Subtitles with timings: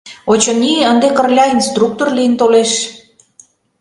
[0.31, 2.71] Очыни, ынде Кырля инструктор лийын толеш.